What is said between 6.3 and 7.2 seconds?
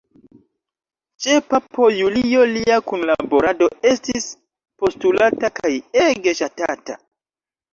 ŝatata.